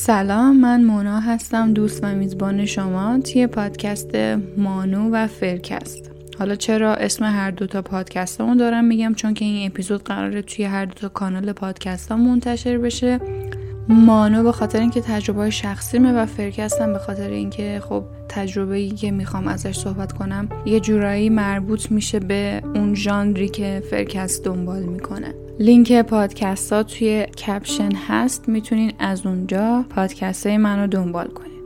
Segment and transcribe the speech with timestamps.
[0.00, 4.14] سلام من مونا هستم دوست و میزبان شما توی پادکست
[4.56, 9.70] مانو و فرکست حالا چرا اسم هر دوتا پادکست همون دارم میگم؟ چون که این
[9.70, 13.20] اپیزود قراره توی هر دوتا کانال پادکست منتشر بشه.
[13.88, 19.10] مانو به خاطر اینکه تجربه شخصیمه و فرکستم به خاطر اینکه خب تجربه ای که
[19.10, 25.34] می‌خوام ازش صحبت کنم یه جورایی مربوط میشه به اون ژانری که فرکست دنبال می‌کنه.
[25.60, 28.48] لینک پادکست ها توی کپشن هست.
[28.48, 31.58] می‌تونین از اونجا پادکست های منو دنبال کنین.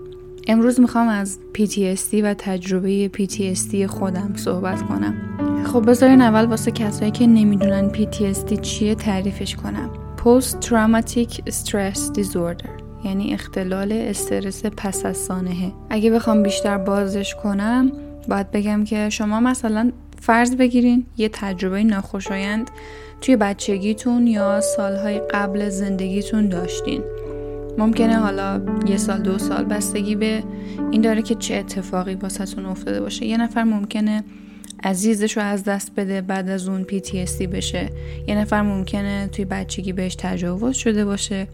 [0.48, 5.14] امروز می‌خوام از PTSD و تجربه PTSD خودم صحبت کنم.
[5.64, 9.90] خب بذارین اول واسه کسایی که نمی‌دونن PTSD چیه تعریفش کنم.
[10.18, 15.72] Post Traumatic Stress Disorder یعنی اختلال استرس پس از سانحه.
[15.90, 17.92] اگه بخوام بیشتر بازش کنم
[18.28, 22.70] باید بگم که شما مثلا فرض بگیرین یه تجربه ناخوشایند
[23.20, 27.02] توی بچگیتون یا سالهای قبل زندگیتون داشتین.
[27.78, 30.42] ممکنه حالا یه سال دو سال بستگی به
[30.90, 33.26] این داره که چه اتفاقی باستون افتاده باشه.
[33.26, 34.24] یه نفر ممکنه
[34.84, 37.90] عزیزش رو از دست بده بعد از اون PTSD بشه.
[38.26, 41.46] یه نفر ممکنه توی بچگی بهش تجاوز شده باشه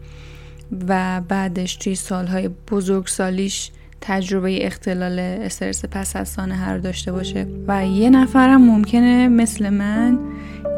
[0.87, 7.47] و بعدش توی سالهای بزرگسالیش تجربه اختلال استرس پس از سانه هر داشته باشه.
[7.67, 10.19] و یه نفرم ممکنه مثل من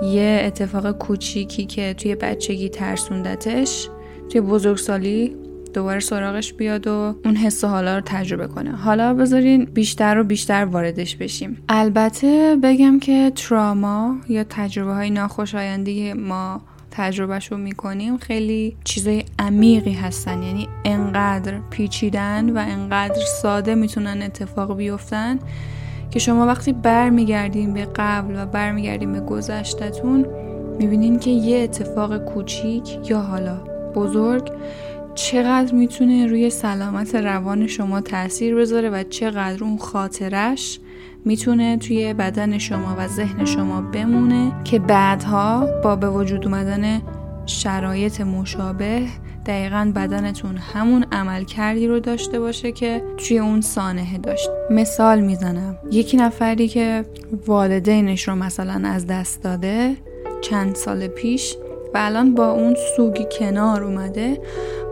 [0.04, 3.90] یه اتفاق کوچیکی که توی بچگی ترسوندتش
[4.30, 5.36] توی بزرگسالی
[5.74, 8.72] دوباره سراغش بیاد و اون حس و حالا رو تجربه کنه.
[8.72, 11.58] حالا بذارین بیشتر و بیشتر واردش بشیم.
[11.70, 16.62] البته بگم که تراما یا تجربه های ناخوشایندی ما
[16.92, 20.44] تجربهش رو می‌کنیم خیلی چیزای عمیقی هستن.
[20.44, 25.40] یعنی انقدر پیچیدن و انقدر ساده می‌تونن اتفاق بیفتن
[26.12, 30.26] که شما وقتی برمیگردیم به قبل و برمیگردیم به گذشتتون
[30.80, 33.58] می‌بینین که یه اتفاق کوچیک یا حالا
[33.96, 34.52] بزرگ
[35.16, 40.80] چقدر می‌تونه روی سلامت روان شما تاثیر بذاره و چقدر اون خاطرش
[41.26, 47.02] می‌تونه توی بدن شما و ذهن شما بمونه که بعدها با به وجود اومدن
[47.46, 49.02] شرایط مشابه
[49.46, 54.50] دقیقا بدنتون همون عمل کردی رو داشته باشه که توی اون سانحه داشت.
[54.70, 55.78] مثال می‌زنم.
[55.92, 57.06] یکی نفری که
[57.48, 59.98] والدینش رو مثلا از دست داده
[60.42, 61.56] چند سال پیش
[61.94, 64.42] و الان با اون سوگی کنار اومده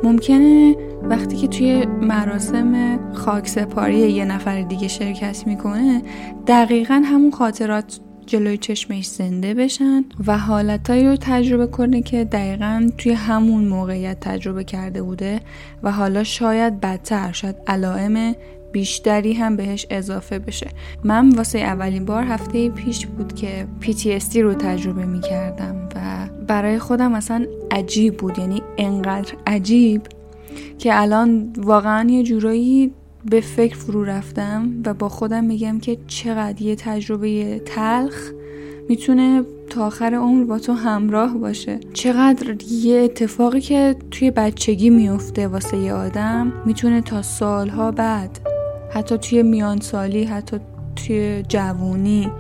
[0.04, 6.02] ممکنه وقتی که توی مراسم خاکسپاری یه نفر دیگه شرکت می‌کنه
[6.48, 13.12] دقیقا همون خاطرات جلوی چشمش زنده بشن و حالتهایی رو تجربه کنه که دقیقا توی
[13.12, 15.40] همون موقعیت تجربه کرده بوده
[15.84, 18.36] و حالا شاید بدتر شاید علائم
[18.72, 20.68] بیشتری هم بهش اضافه بشه.
[21.04, 25.69] من واسه اولین بار هفته پیش بود که PTSD رو تجربه می کردم و
[26.50, 30.02] برای خودم اصلا عجیب بود یعنی انقدر عجیب
[30.78, 32.92] که الان واقعا یه جورایی
[33.26, 38.32] به فکر فرو رفتم و با خودم میگم که چقدر یه تجربه تلخ
[38.90, 41.80] می‌تونه تا آخر عمر با تو همراه باشه.
[41.94, 48.40] چقدر یه اتفاقی که توی بچگی میفته واسه یه آدم می‌تونه تا سالها بعد
[48.94, 50.58] حتی توی میان سالی حتی
[50.96, 52.32] توی جوونی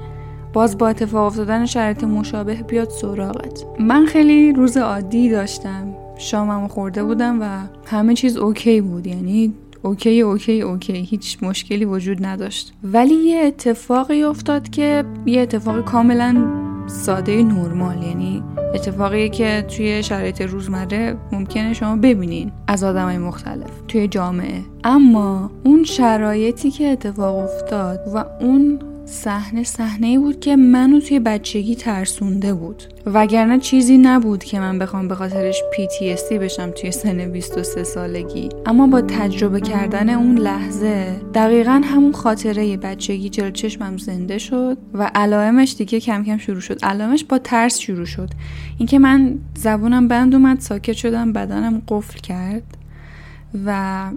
[0.54, 3.66] باز با اتفاق افتادن شرایط مشابه بیاد سراغت.
[3.80, 5.94] من خیلی روز عادی داشتم.
[6.18, 7.46] شامم خورده بودم و
[7.86, 9.08] همه چیز okay بود.
[9.08, 10.94] یعنی okay okay okay.
[10.94, 12.74] هیچ مشکلی وجود نداشت.
[12.84, 16.46] ولی یه اتفاقی افتاد که یه اتفاق کاملا
[16.88, 18.04] ساده نرمال.
[18.04, 18.44] یعنی
[18.76, 24.62] اتفاقی که توی شرایط روزمره ممکنه شما ببینین از آدمای مختلف توی جامعه.
[24.84, 28.80] اما اون شرایطی که اتفاق افتاد و اون
[29.12, 32.84] صحنه صحنه بود که منو توی بچگی ترسونده بود.
[33.06, 38.50] وگرنه چیزی نبود که من بخوام به خاطرش PTSD بشم توی سن 23 سالگی.
[38.66, 45.11] اما با تجربه کردن اون لحظه دقیقا همون خاطره بچگی جلو چشمم زنده شد و
[45.16, 46.85] علائمش دیگه کم کم شروع شد.
[46.85, 48.29] علائمش با ترس شروع شد.
[48.78, 52.78] اینکه من زبونم بند اومد ساکت شدم بدنم قفل کرد.
[53.66, 54.09] و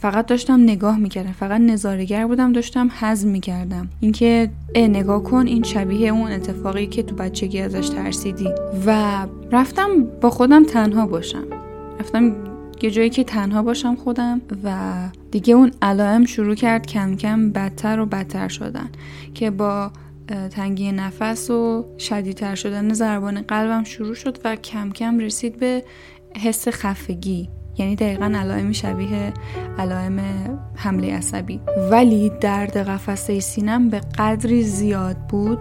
[0.00, 1.32] فقط داشتم نگاه می‌کردم.
[1.32, 3.88] فقط نظارگر بودم داشتم حزم می‌کردم.
[4.00, 8.48] اینکه نگاه کن این شبیه اون اتفاقی که تو بچگی ازش ترسیدی.
[8.86, 11.44] و رفتم با خودم تنها باشم.
[12.00, 12.32] رفتم
[12.82, 14.92] یه جایی که تنها باشم خودم و
[15.30, 18.88] دیگه اون علائم شروع کرد کم کم بدتر و بدتر شدن.
[19.34, 19.90] که با
[20.50, 25.84] تنگی نفس و شدیدتر شدن ضربان قلبم شروع شد و کم کم رسید به
[26.36, 27.48] حس خفگی.
[27.78, 29.32] یعنی دقیقا علائمی شبیه
[29.78, 30.20] علائم
[30.74, 31.60] حمله عصبی.
[31.90, 35.58] ولی درد قفسه سینم به قدری زیاد بود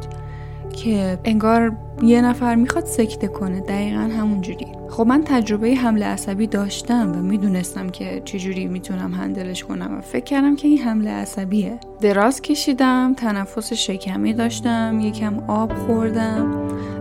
[0.76, 3.60] که انگار یه نفر می‌خواد سکته کنه.
[3.60, 9.98] دقیقا همونجوری خب من تجربه حمله عصبی داشتم و می‌دونستم که چجوری می‌تونم هندلش کنم
[9.98, 11.80] و فکر کردم که این حمله عصبیه.
[12.02, 16.52] دراز کشیدم تنفس شکمی داشتم یکم آب خوردم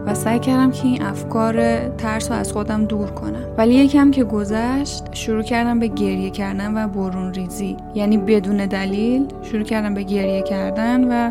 [0.07, 3.45] و سعی کردم که این افکار ترس رو از خودم دور کنم.
[3.59, 7.77] ولی یکم که گذشت شروع کردم به گریه کردن و برون ریزی.
[7.95, 11.31] یعنی بدون دلیل شروع کردم به گریه کردن و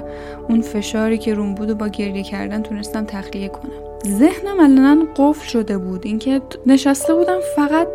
[0.49, 3.90] اون فشاری که روم بود و با گریه کردن تونستم تخلیه کنم.
[4.07, 6.05] ذهنم الان قفل شده بود.
[6.05, 7.87] اینکه نشسته بودم فقط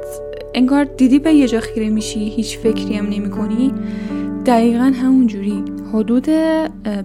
[0.54, 3.74] انگار دیدی به یه جا خیره میشی هیچ فکری هم نمی کنی
[4.46, 5.64] دقیقا همون جوری.
[5.92, 6.28] حدود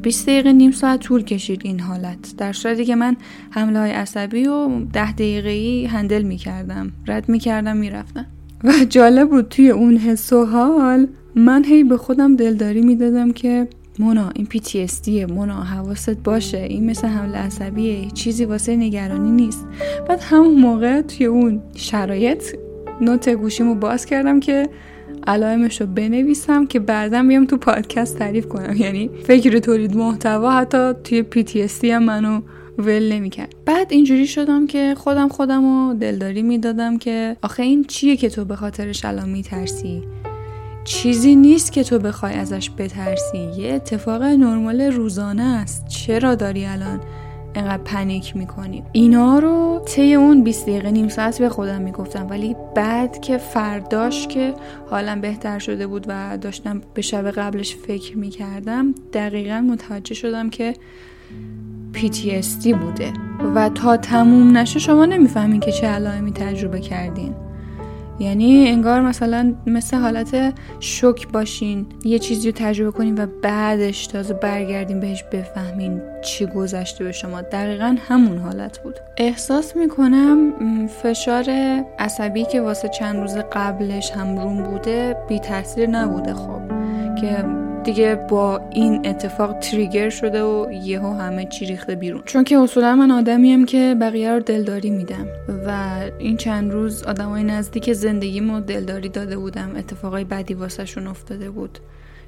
[0.02, 2.36] 20 دقیقه نیم ساعت طول کشید این حالت.
[2.38, 3.18] در صورتی که من
[3.52, 8.26] حمله های عصبی و 10 دقیقه ای هندل می کردم رد می کردم می رفتم
[8.64, 13.32] و جالب بود توی اون حس و حال من هی به خودم دلداری می دادم
[13.32, 13.68] که
[14.00, 16.58] مونا این PTSD مونا حواست باشه.
[16.58, 18.12] این مثل حمله عصبیه.
[18.12, 19.68] چیزی واسه نگرانی نیست.
[20.10, 22.44] بعد همون موقع توی اون شرایط
[23.02, 24.70] نوت گوشیمو باز کردم که
[25.28, 28.76] علائمش رو بنویسم که بعدا بیام تو پادکست تعریف کنم.
[28.76, 32.42] یعنی فکر تولید محتوا حتی توی PTSD هم منو
[32.78, 33.56] ول نمی‌کرد.
[33.66, 38.46] بعد اینجوری شدم که خودم خودم رو دلداری می‌دادم که آخه این چیه که تو
[38.46, 40.04] به خاطرش الان میترسی؟
[40.84, 43.38] چیزی نیست که تو بخوای ازش بترسی.
[43.38, 45.88] یه اتفاق نرمال روزانه است.
[45.88, 47.00] چرا داری الان
[47.56, 52.28] انقدر پنیک می‌کنی؟ اینا رو طی اون 20 دقیقه نیم ساعت به خودم می‌گفتم.
[52.30, 54.54] ولی بعد که فرداش که
[54.90, 60.74] حالم بهتر شده بود و داشتم به شب قبلش فکر می‌کردم دقیقا متوجه شدم که
[61.94, 63.14] PTSD بوده.
[63.56, 67.36] و تا تموم نشه شما نمی‌فهمین که چه علائمی تجربه کردین.
[68.22, 74.34] یعنی انگار مثلا مثل حالت شک باشین یه چیزی رو تجربه کنین و بعدش تازه
[74.34, 77.42] برگردین بهش بفهمین چی گذشته به شما.
[77.42, 79.00] دقیقا همون حالت بود.
[79.18, 80.52] احساس می‌کنم
[80.88, 81.50] فشار
[82.00, 86.62] عصبی که واسه چند روز قبلش هم روم بوده بی تاثیر نبوده خب.
[87.22, 87.46] که
[87.84, 92.22] دیگه با این اتفاق تریگر شده و یهو همه چی ریخته بیرون.
[92.26, 95.26] چون که اصولا من آدمیم که بقیه رو دلداری میدم.
[95.68, 99.76] و این چند روز آدمای نزدیک زندگیمو دلداری داده بودم.
[99.76, 101.80] اتفاقای بدی واسهشون افتاده بود.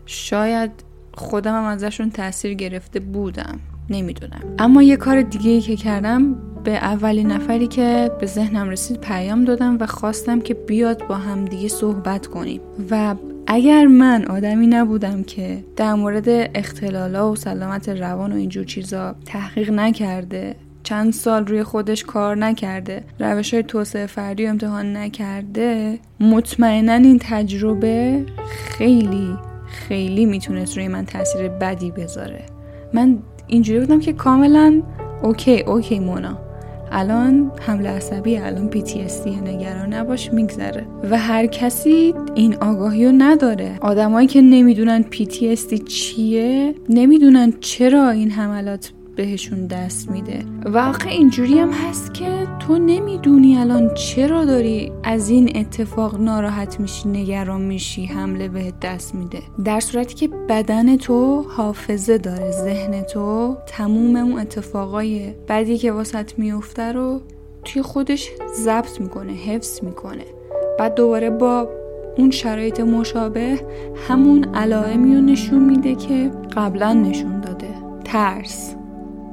[0.06, 0.72] شاید
[1.14, 3.60] خودم هم ازشون تاثیر گرفته بودم.
[3.90, 4.42] نمی‌دونم.
[4.60, 9.46] اما یه کار دیگه ای که کردم به اولین نفری که به ذهنم رسید پیام
[9.46, 12.62] دادم و خواستم که بیاد با هم دیگه صحبت کنیم.
[12.92, 13.16] و
[13.48, 16.26] اگر من آدمی نبودم که در مورد
[16.56, 23.04] اختلالا و سلامت روان و اینجور چیزا تحقیق نکرده چند سال روی خودش کار نکرده
[23.20, 29.38] روش های توسعه فردی امتحان نکرده مطمئنا این تجربه خیلی
[29.68, 32.46] خیلی می‌تونست روی من تاثیر بدی بذاره.
[32.94, 34.81] من اینجوری بودم که کاملا
[35.24, 36.38] اوکی اوکی مونا.
[36.92, 40.86] الان حمله عصبی الان PTSD نگران نباش میگذره.
[41.12, 43.78] و هر کسی این آگاهی رو نداره.
[43.81, 50.45] آدمایی که نمی‌دونن PTSD چیه نمی‌دونن چرا این حملات بهشون دست میده.
[50.65, 56.80] و آخه اینجوری هم هست که تو نمی‌دونی الان چرا داری از این اتفاق ناراحت
[56.80, 59.39] میشی نگران میشی حمله بهت دست میده.
[59.65, 66.32] در صورتی که بدن تو حافظه داره ذهن تو تموم اون اتفاقای بدی که واسط
[66.38, 67.22] میفته رو
[67.63, 70.25] توی خودش ضبط می‌کنه حفظ می‌کنه.
[70.79, 71.70] بعد دوباره با
[72.17, 73.60] اون شرایط مشابه
[74.08, 77.70] همون علائمی رو نشون میده که قبلا نشون داده.
[78.03, 78.75] ترس.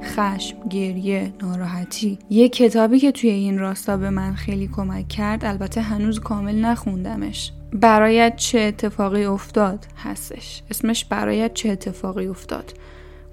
[0.02, 2.18] خشم، گریه، ناراحتی.
[2.30, 7.52] یه کتابی که توی این راستا به من خیلی کمک کرد البته هنوز کامل نخوندمش.
[7.72, 10.62] برایت چه اتفاقی افتاد هستش.
[10.70, 12.72] اسمش برایت چه اتفاقی افتاد.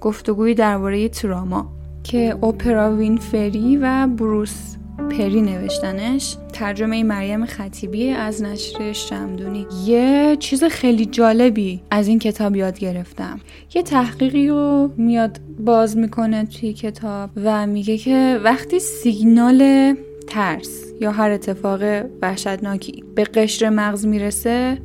[0.01, 1.71] گفتگویی درباره تراما
[2.03, 9.65] که اوپرا وینفری و بروس پری نوشتنش ترجمه مریم خطیبی از نشر شمدونی.
[9.85, 13.39] یه چیز خیلی جالبی از این کتاب یاد گرفتم.
[13.75, 19.95] یه تحقیقی رو میاد باز می‌کنه توی کتاب و میگه که وقتی سیگنال
[20.27, 21.81] ترس یا هر اتفاق
[22.21, 24.77] وحشتناکی به قشر مغز می‌رسه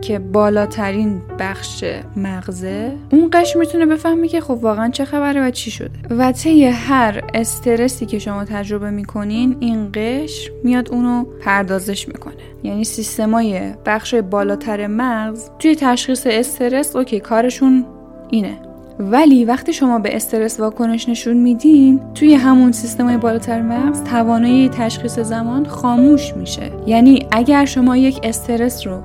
[0.00, 1.84] که بالاترین بخش
[2.16, 5.90] مغزه اون قشر می‌تونه بفهمه که خب واقعا چه خبره و چی شده.
[6.10, 12.34] و طی هر استرسی که شما تجربه می‌کنین این قشر میاد اونو پردازش می‌کنه.
[12.62, 17.86] یعنی سیستمای بخش بالاتر مغز توی تشخیص استرس اوکی کارشون
[18.30, 18.58] اینه.
[18.98, 25.18] ولی وقتی شما به استرس واکنش نشون میدین توی همون سیستم بالاتر مغز توانایی تشخیص
[25.18, 26.70] زمان خاموش میشه.
[26.86, 29.02] یعنی اگر شما یک استرس رو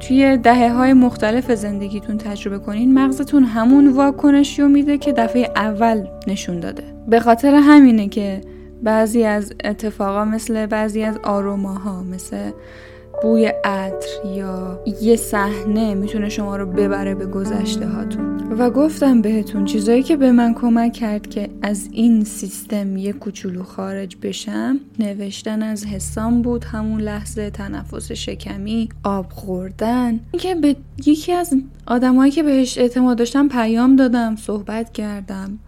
[0.00, 6.06] توی دهه های مختلف زندگیتون تجربه کنین مغزتون همون واکنشی رو میده که دفعه اول
[6.26, 6.82] نشون داده.
[7.08, 8.40] به خاطر همینه که
[8.82, 12.50] بعضی از اتفاقا مثل بعضی از آروماها مثل
[13.22, 18.36] بوی عطر یا یه صحنه می‌تونه شما رو ببره به گذشته هاتون.
[18.58, 23.62] و گفتم بهتون چیزایی که به من کمک کرد که از این سیستم یه کوچولو
[23.62, 30.20] خارج بشم نوشتن از حسام بود همون لحظه تنفس شکمی آب خوردن.
[30.32, 31.54] اینکه به یکی از
[31.86, 35.58] آدمایی که بهش اعتماد داشتم پیام دادم صحبت کردم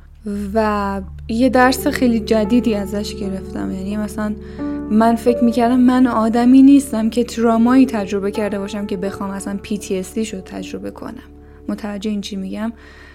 [0.54, 3.70] و یه درس خیلی جدیدی ازش گرفتم.
[3.70, 4.34] یعنی مثلا
[4.90, 10.18] من فکر می‌کردم من آدمی نیستم که ترامایی تجربه کرده باشم که بخوام اصلا PTSD
[10.18, 11.22] شد تجربه کنم.
[11.68, 12.72] متوجه این چی میگم؟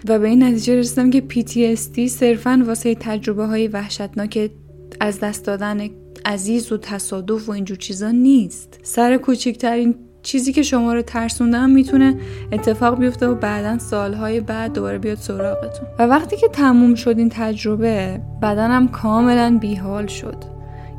[0.08, 4.50] و به این نتیجه رسیدم که PTSD صرفا واسه تجربه های وحشتناک
[5.00, 5.88] از دست دادن
[6.24, 8.80] عزیز و تصادف و اینجور چیزا نیست.
[8.82, 12.16] سر کوچکترین چیزی که شما رو ترسوندم می‌تونه
[12.52, 15.86] اتفاق بیفته و بعدا سالهای بعد دوباره بیاد سراغتون.
[15.98, 20.53] و وقتی که تموم شد این تجربه بدنم کاملا بیحال شد.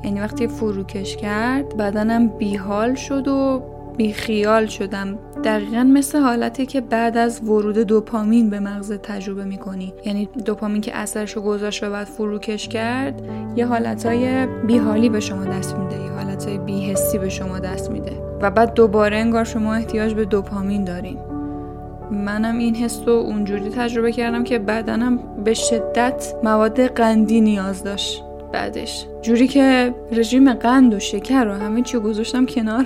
[0.06, 3.62] یعنی وقتی فروکش کرد بدنم بیحال شد و
[3.98, 5.18] بیخیال شدم.
[5.44, 9.94] دقیقا مثل حالتی که بعد از ورود دوپامین به مغز تجربه می‌کنی.
[10.06, 13.22] یعنی دوپامین که اثرشو گذاشت و بعد فروکش کرد
[13.56, 18.12] یه حالتهای بیحالی به شما دست میده یه حالتهای بیحسی به شما دست میده.
[18.42, 21.18] و بعد دوباره انگار شما احتیاج به دوپامین دارین.
[22.12, 28.24] منم این حس رو اونجوری تجربه کردم که بدنم به شدت مواد قندی نیاز داشت.
[28.56, 29.06] بعدش.
[29.22, 32.86] جوری که رژیم قند و شکر و همه چی گذاشتم کنار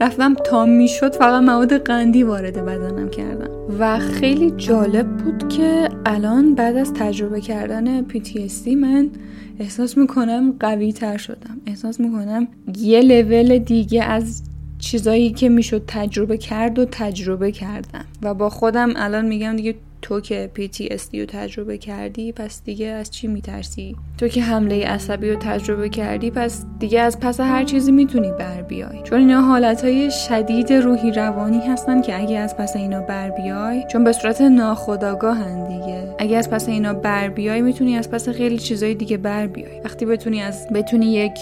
[0.00, 3.50] رفتم تا می‌شد فقط مواد قندی وارد بدنم کردم.
[3.78, 9.10] و خیلی جالب بود که الان بعد از تجربه کردن PTSD من
[9.58, 11.60] احساس می‌کنم قوی تر شدم.
[11.66, 12.48] احساس می‌کنم
[12.78, 14.42] یه لول دیگه از
[14.78, 18.04] چیزایی که می‌شد تجربه کرد و تجربه کردم.
[18.22, 23.10] و با خودم الان میگم دیگه تو که PTSD رو تجربه کردی پس دیگه از
[23.10, 27.92] چی میترسی؟ تو که حمله عصبی رو تجربه کردی پس دیگه از پس هر چیزی
[27.92, 29.02] می‌تونی بر بیای.
[29.02, 34.04] چون اینا حالتهای شدید روحی روانی هستن که اگه از پس اینا بر بیای چون
[34.04, 36.14] به صورت ناخودآگاهن دیگه.
[36.18, 39.80] اگه از پس اینا بر بیای می‌تونی از پس خیلی چیزای دیگه بر بیای.
[39.84, 41.32] وقتی بتونی از بتونی یک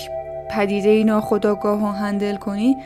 [0.50, 2.77] پدیده ناخودآگاه رو هندل کنی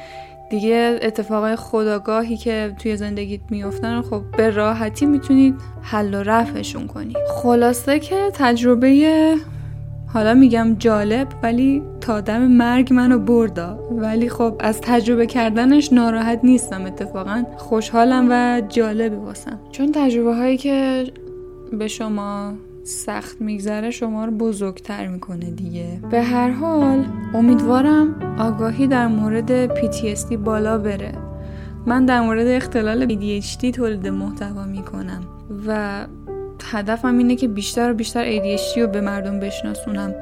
[0.53, 7.17] دیگه اتفاقای خداگاهی که توی زندگیت میفتن خب به راحتی می‌تونید حل و رفعشون کنید.
[7.29, 9.35] خلاصه که تجربه
[10.07, 13.79] حالا میگم جالب ولی تا دم مرگ منو بردا.
[13.91, 17.45] ولی خب از تجربه کردنش ناراحت نیستم اتفاقا.
[17.57, 19.61] خوشحالم و جالبی واسم.
[19.71, 21.05] چون تجربه هایی که
[21.73, 22.53] به شما
[22.85, 26.01] سخت میگذره شما رو بزرگتر می‌کنه دیگه.
[26.11, 31.13] به هر حال امیدوارم آگاهی در مورد PTSD بالا بره.
[31.87, 35.23] من در مورد اختلال ADHD تولید محتوا می‌کنم
[35.67, 36.07] و
[36.73, 40.15] هدفم اینه که بیشتر و بیشتر ADHD رو به مردم بشناسونم.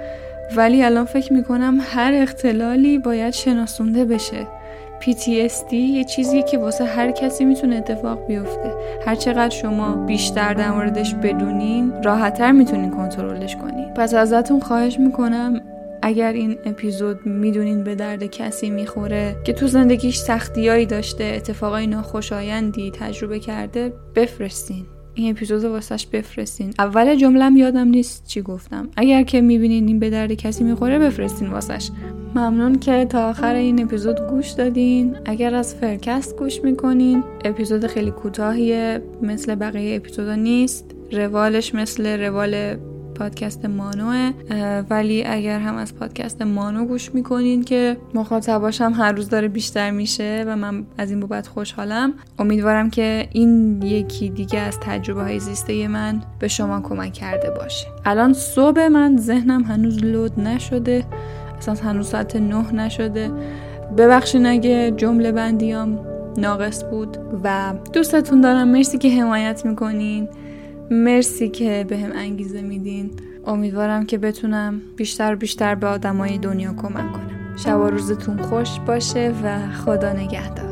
[0.57, 4.47] ولی الان فکر می‌کنم هر اختلالی باید شناسونده بشه.
[5.01, 8.75] PTSD یه چیزی که واسه هر کسی می‌تونه اتفاق بیفته.
[9.07, 13.95] هر چقدر شما بیشتر در موردش بدونین راحتتر می‌تونین کنترلش کنین.
[13.95, 15.61] پس ازتون خواهش می‌کنم
[16.03, 22.91] اگر این اپیزود می‌دونین به درد کسی می‌خوره که تو زندگیش سختیایی داشته اتفاقای ناخوشایندی
[22.91, 24.87] تجربه کرده بفرستین.
[25.15, 26.75] این اپیزود واسش بفرستین.
[26.79, 28.89] اول جملم یادم نیست چی گفتم.
[28.97, 31.91] اگر که می‌بینین این به درد کسی می‌خوره بفرستین واسش.
[32.35, 35.17] ممنون که تا آخر این اپیزود گوش دادین.
[35.25, 40.85] اگر از فرکست گوش می‌کنین اپیزود خیلی کوتاهیه مثل بقیه اپیزودا نیست.
[41.13, 42.77] روالش مثل روال
[43.21, 44.31] پادکست مانوه
[44.91, 50.45] ولی اگر هم از پادکست مانو گوش می‌کنین که مخاطباشم هر روز داره بیشتر میشه
[50.47, 55.89] و من از این بابت خوشحالم امیدوارم که این یکی دیگه از تجربه های زیسته
[55.89, 57.87] من به شما کمک کرده باشه.
[58.05, 61.05] الان صبح من ذهنم هنوز لود نشده
[61.59, 63.31] اصلا هنوز ساعت نه نشده.
[63.99, 65.99] ببخشین اگه جمله بندیام
[66.39, 68.69] ناقص بود و دوستتون دارم.
[68.69, 70.29] مرسی که حمایت می‌کنین.
[70.91, 73.11] مرسی که به هم انگیزه میدین.
[73.47, 77.57] امیدوارم که بتونم بیشتر بیشتر به آدمای دنیا کمک کنم.
[77.57, 80.70] شب و روزتون خوش باشه و خدا نگهدار.